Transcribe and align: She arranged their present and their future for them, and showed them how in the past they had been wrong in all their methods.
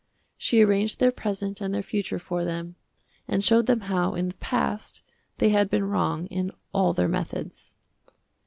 She 0.35 0.63
arranged 0.63 0.97
their 0.99 1.11
present 1.11 1.61
and 1.61 1.71
their 1.71 1.83
future 1.83 2.17
for 2.17 2.43
them, 2.43 2.75
and 3.27 3.43
showed 3.43 3.67
them 3.67 3.81
how 3.81 4.15
in 4.15 4.29
the 4.29 4.35
past 4.37 5.03
they 5.37 5.49
had 5.49 5.69
been 5.69 5.83
wrong 5.85 6.25
in 6.25 6.49
all 6.73 6.91
their 6.93 7.07
methods. 7.07 7.75